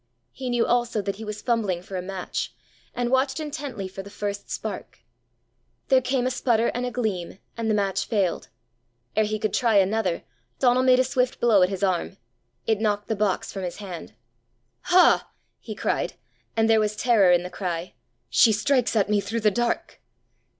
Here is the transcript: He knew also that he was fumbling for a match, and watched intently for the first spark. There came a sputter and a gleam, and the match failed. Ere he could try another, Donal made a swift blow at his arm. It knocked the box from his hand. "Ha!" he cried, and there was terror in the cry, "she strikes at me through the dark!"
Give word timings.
He 0.31 0.49
knew 0.49 0.65
also 0.65 0.99
that 1.03 1.17
he 1.17 1.23
was 1.23 1.43
fumbling 1.43 1.83
for 1.83 1.95
a 1.95 2.01
match, 2.01 2.55
and 2.95 3.11
watched 3.11 3.39
intently 3.39 3.87
for 3.87 4.01
the 4.01 4.09
first 4.09 4.49
spark. 4.49 5.01
There 5.89 6.01
came 6.01 6.25
a 6.25 6.31
sputter 6.31 6.69
and 6.73 6.87
a 6.87 6.91
gleam, 6.91 7.37
and 7.55 7.69
the 7.69 7.75
match 7.75 8.07
failed. 8.07 8.47
Ere 9.15 9.25
he 9.25 9.37
could 9.37 9.53
try 9.53 9.75
another, 9.75 10.23
Donal 10.57 10.81
made 10.81 10.97
a 10.99 11.03
swift 11.03 11.39
blow 11.39 11.61
at 11.61 11.69
his 11.69 11.83
arm. 11.83 12.17
It 12.65 12.81
knocked 12.81 13.09
the 13.09 13.15
box 13.15 13.53
from 13.53 13.61
his 13.61 13.75
hand. 13.77 14.15
"Ha!" 14.85 15.29
he 15.59 15.75
cried, 15.75 16.13
and 16.57 16.67
there 16.67 16.79
was 16.79 16.95
terror 16.95 17.31
in 17.31 17.43
the 17.43 17.51
cry, 17.51 17.93
"she 18.27 18.51
strikes 18.51 18.95
at 18.95 19.07
me 19.07 19.21
through 19.21 19.41
the 19.41 19.51
dark!" 19.51 20.01